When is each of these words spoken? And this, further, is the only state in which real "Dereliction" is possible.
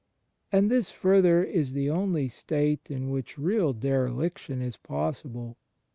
And 0.51 0.71
this, 0.71 0.89
further, 0.89 1.43
is 1.43 1.73
the 1.73 1.91
only 1.91 2.27
state 2.27 2.89
in 2.89 3.11
which 3.11 3.37
real 3.37 3.71
"Dereliction" 3.71 4.59
is 4.59 4.75
possible. 4.75 5.57